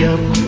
[0.00, 0.39] Yeah.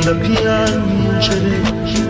[0.00, 2.09] in the piano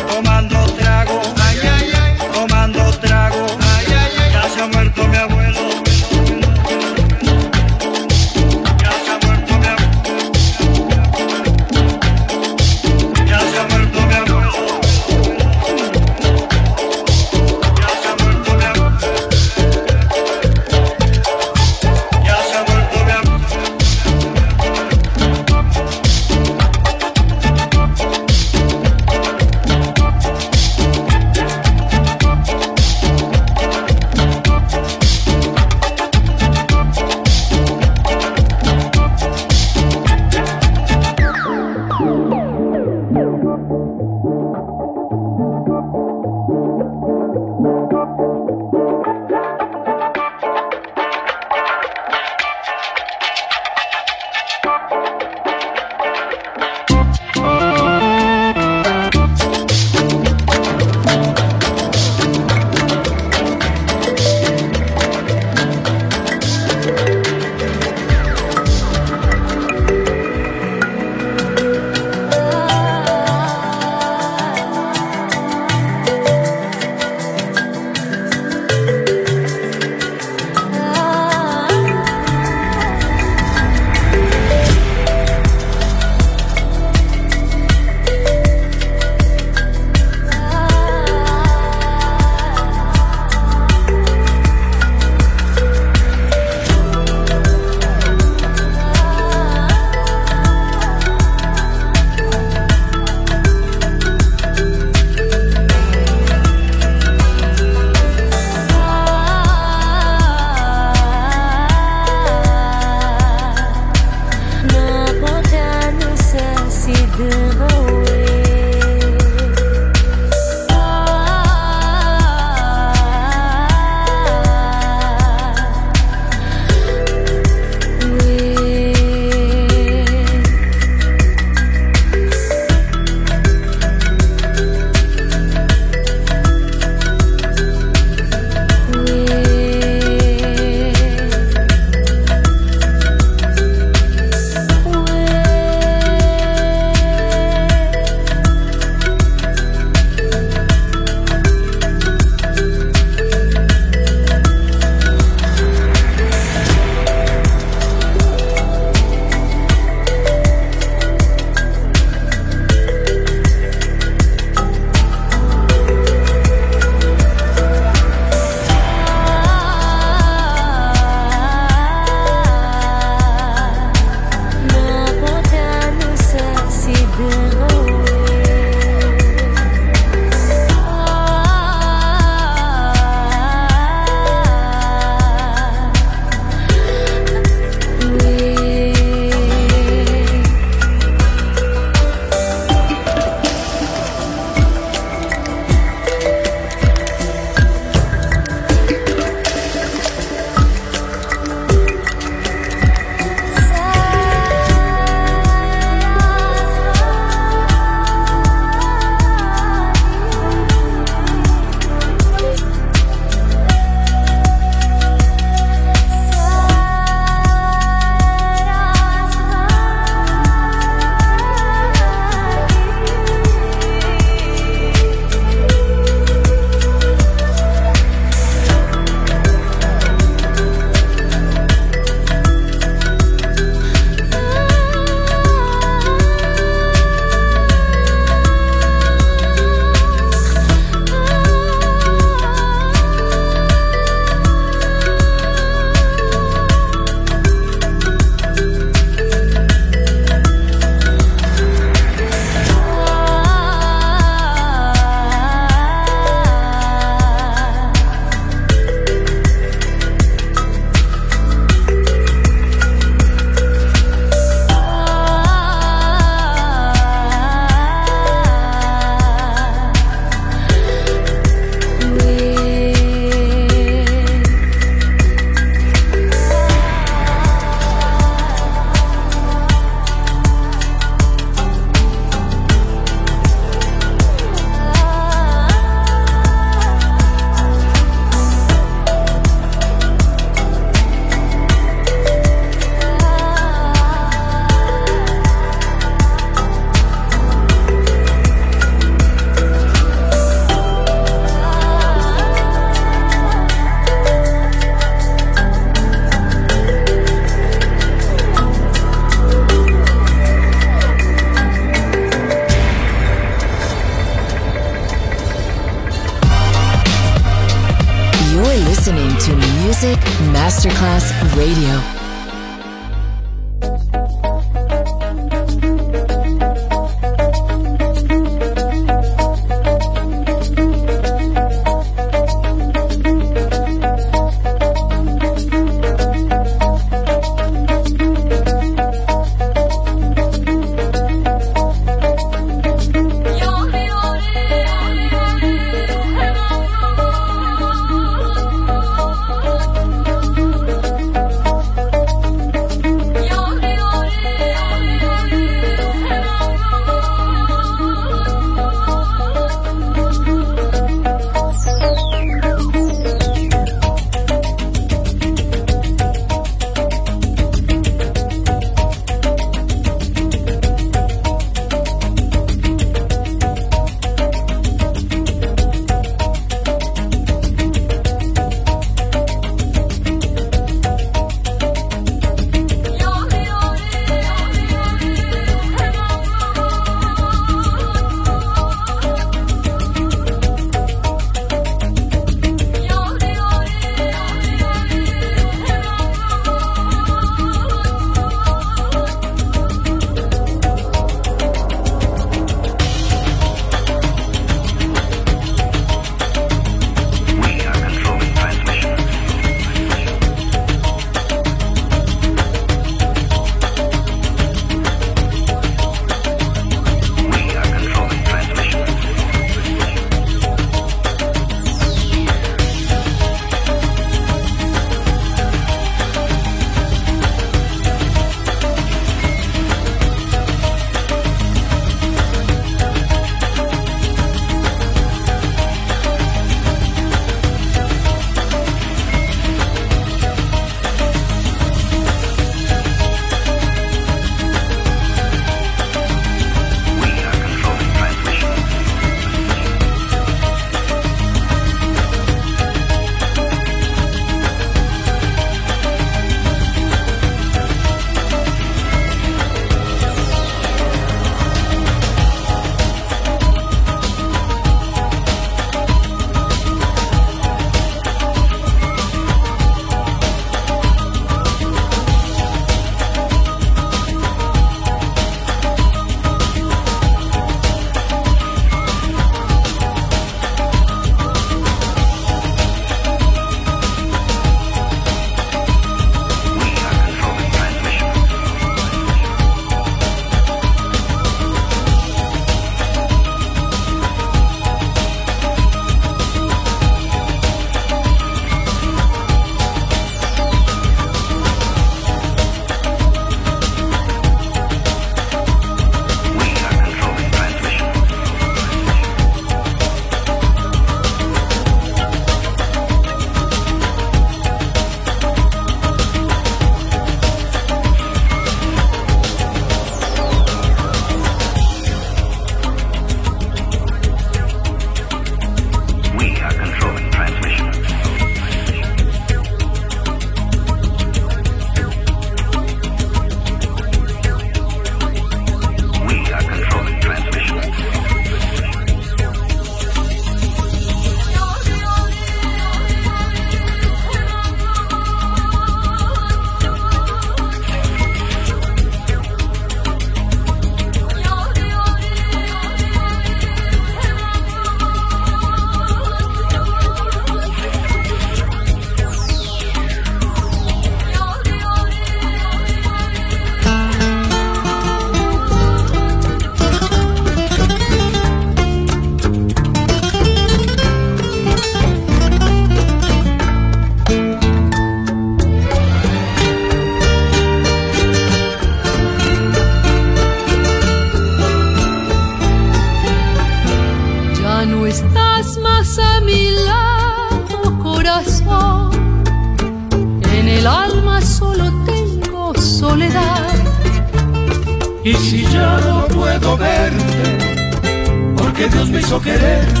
[599.12, 600.00] Me hizo quererte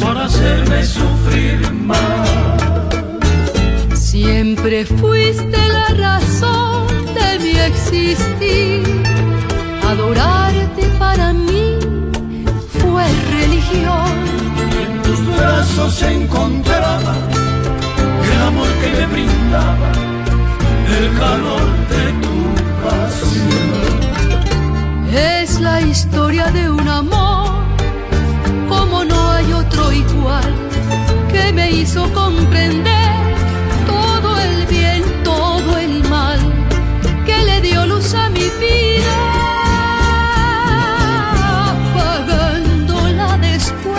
[0.00, 2.28] para hacerme sufrir más.
[3.94, 8.82] Siempre fuiste la razón de mi existir.
[9.86, 11.78] Adorarte para mí
[12.80, 14.10] fue religión.
[14.82, 17.14] En tus brazos se encontraba
[18.32, 19.92] el amor que me brindaba,
[20.98, 22.36] el calor de tu
[22.84, 23.94] pasión.
[25.12, 27.43] Es la historia de un amor
[29.66, 30.54] otro igual
[31.30, 33.10] que me hizo comprender
[33.86, 36.38] todo el bien, todo el mal
[37.26, 39.16] que le dio luz a mi vida,
[41.70, 43.98] apagándola después.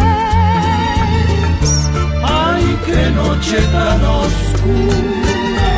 [2.23, 5.71] Ay, qué noche tan oscura,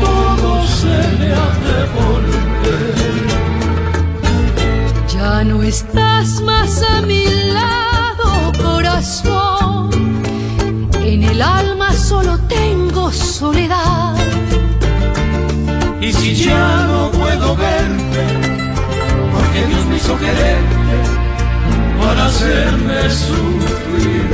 [0.00, 2.94] todo se me ha de volver.
[5.14, 7.53] Ya no estás más a mi lado,
[16.44, 18.24] ya no puedo verte,
[19.32, 20.74] porque Dios me hizo quererte
[21.98, 24.33] para hacerme sufrir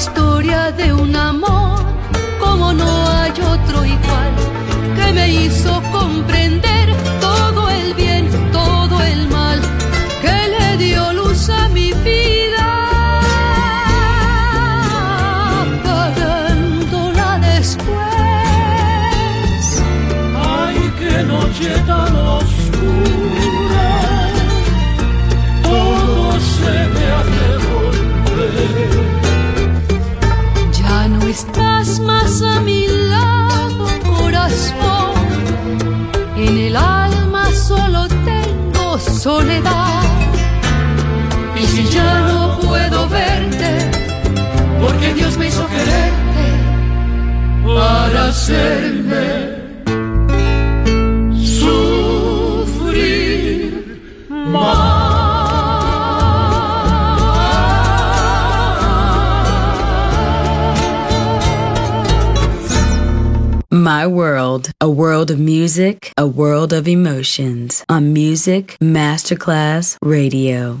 [0.00, 1.78] historia de un amor
[2.38, 4.32] como no hay otro igual
[4.96, 6.86] que me hizo comprender
[7.20, 9.60] todo el bien, todo el mal
[10.22, 12.68] que le dio luz a mi vida,
[15.64, 17.90] apagándola después.
[20.62, 23.19] Ay, qué noche tan oscura,
[48.50, 49.62] hacerme
[51.44, 52.92] sufrir
[54.28, 55.00] más.
[63.72, 70.80] My World, a world of music, a world of emotions on Music Masterclass Radio.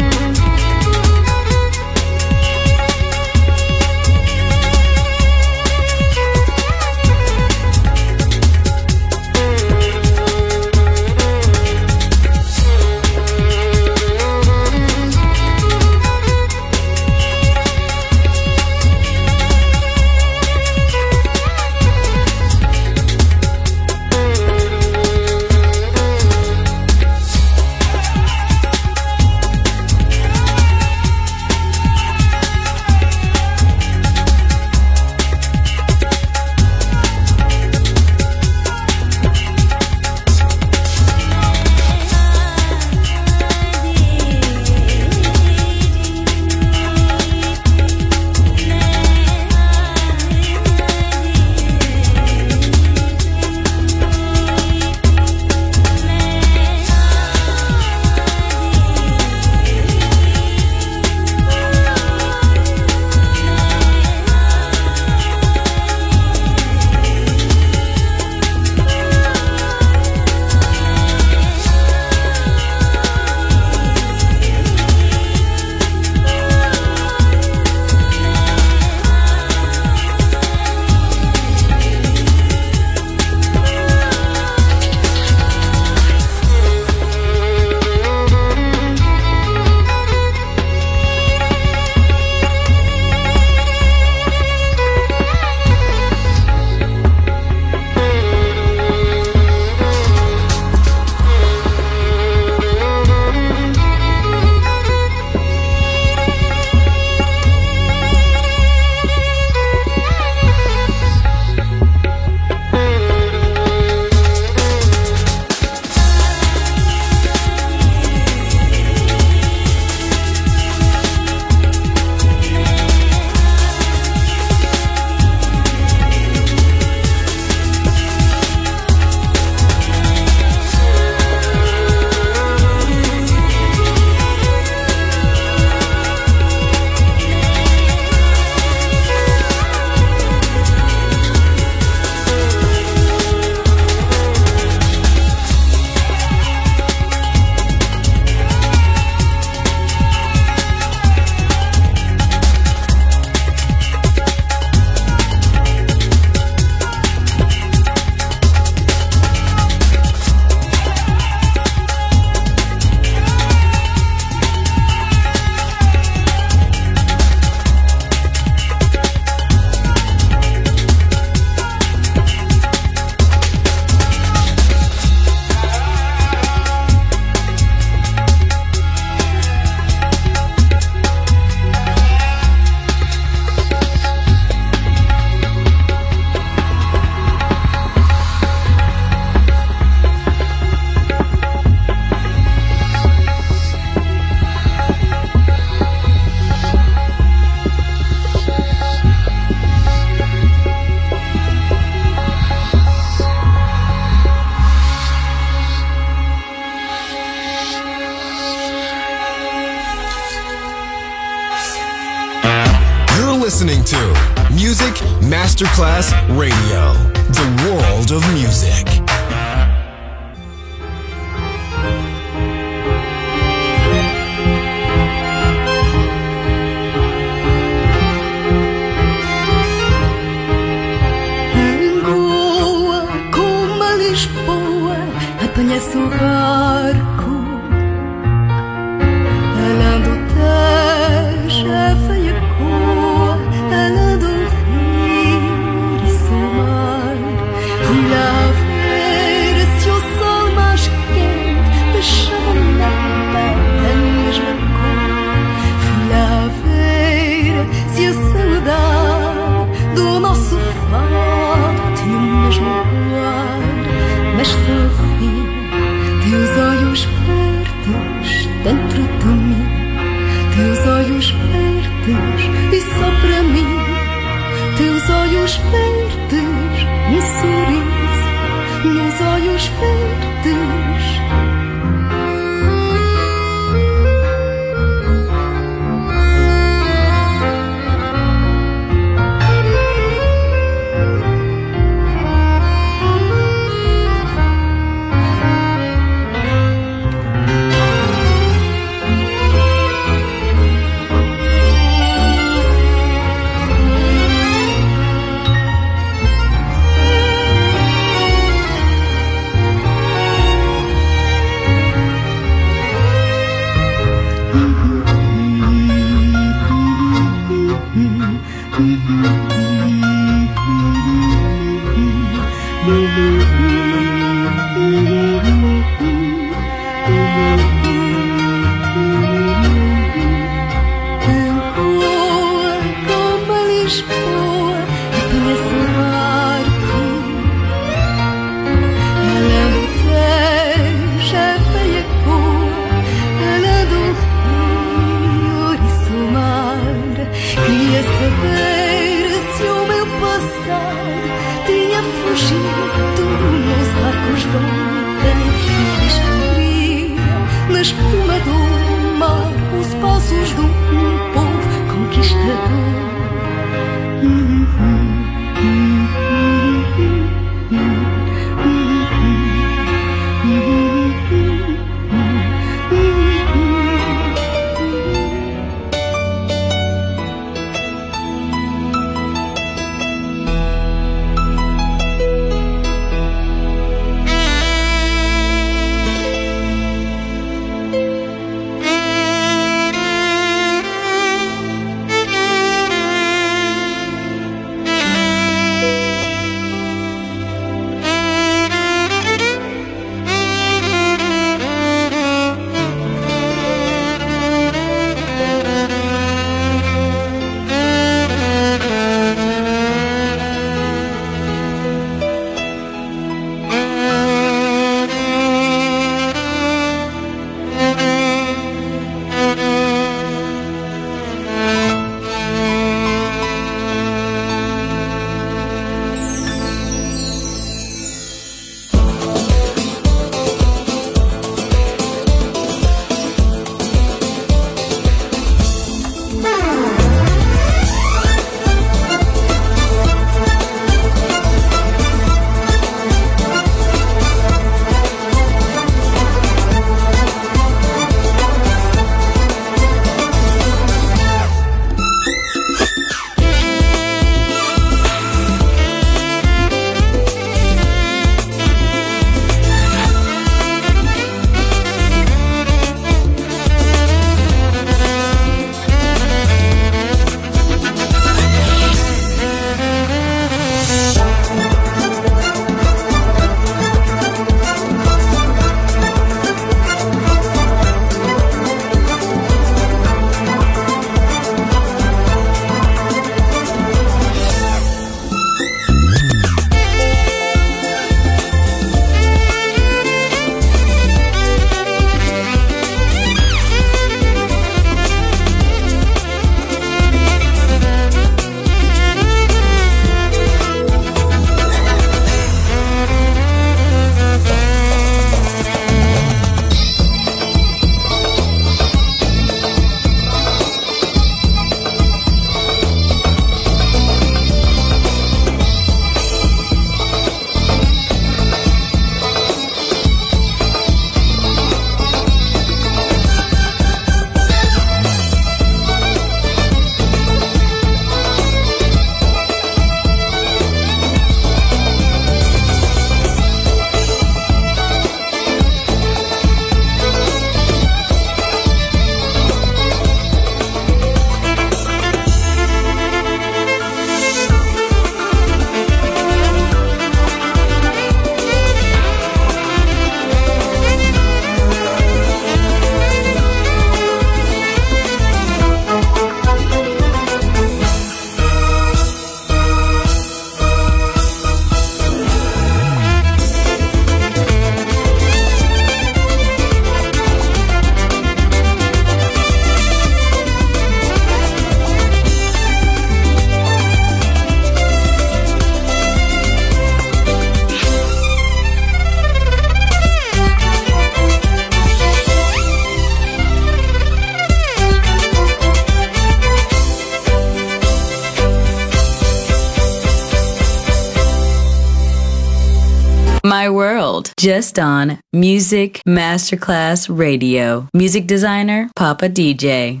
[595.70, 597.86] Music Masterclass Radio.
[597.94, 600.00] Music designer, Papa DJ.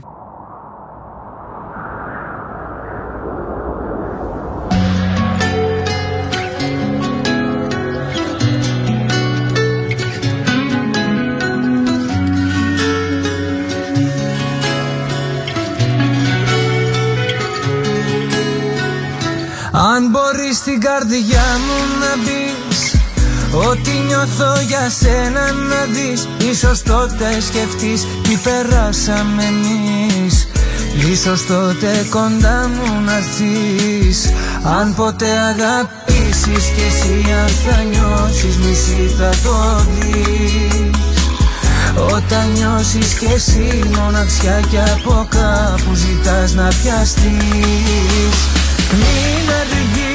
[19.72, 21.99] Αν μπορείς στην καρδιά μου να μπεις
[23.53, 30.47] Ό,τι νιώθω για σένα να δεις Ίσως τότε σκεφτείς τι περάσαμε εμείς.
[31.11, 34.31] Ίσως τότε κοντά μου να έρθεις
[34.79, 40.91] Αν ποτέ αγαπήσεις κι εσύ αν θα νιώσεις μισή θα το δεις.
[42.13, 48.37] Όταν νιώσεις κι εσύ μοναξιά κι από κάπου ζητάς να πιαστείς.
[48.99, 50.10] Μην αργείς,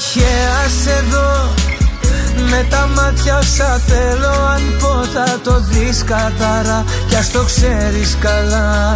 [0.00, 1.54] τυχαία σε δω
[2.50, 6.84] με τα μάτια όσα θέλω αν πω θα το δεις καθαρά.
[7.08, 8.92] Κι ας το ξέρεις καλά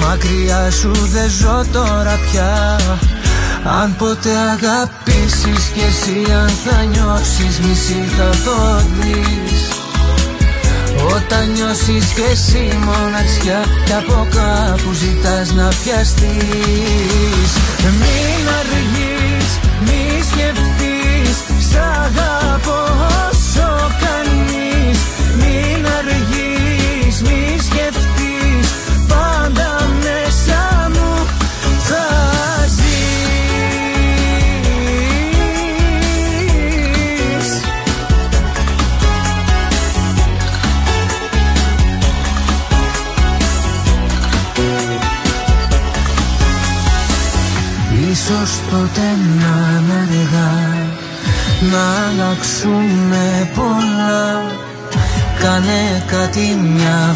[0.00, 2.76] Μακριά σου δεν ζω τώρα πια.
[3.80, 9.62] Αν ποτέ αγαπήσεις κι εσύ αν θα νιώσεις μισή θα το δεις.
[11.14, 17.50] Όταν νιώσεις και εσύ μοναξιά Κι από κάπου ζητάς να πιαστείς.
[18.00, 19.23] Μην αργείς,
[19.80, 21.36] μη σκεφτείς
[21.70, 22.82] Σ' αγαπώ
[23.28, 23.70] όσο
[24.02, 24.98] κάνεις.
[25.36, 27.53] Μην αργείς, μη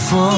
[0.08, 0.37] for